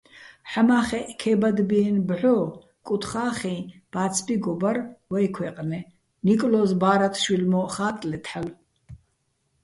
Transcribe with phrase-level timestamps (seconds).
[0.51, 2.35] ჰ̦ამა́ხეჸ ქე́ბადბიენო̆ ბჵო
[2.85, 3.55] კუთხახიჼ
[3.91, 4.77] ბა́ცბიგო ბარ
[5.11, 5.79] ვეჲ ქვეჲყნე,
[6.25, 8.57] ნიკლო́ზ ბა́რათშვილ მო́ჸ ხა́ტტლეთ ჰ̦ალო̆.